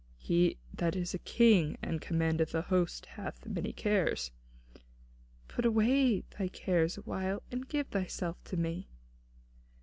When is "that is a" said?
0.73-1.19